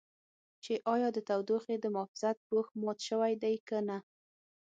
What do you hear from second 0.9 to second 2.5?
ایا د تودوخې د محافظت